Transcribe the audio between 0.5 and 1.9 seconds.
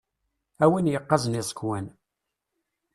A win yeqqazen iẓekwan.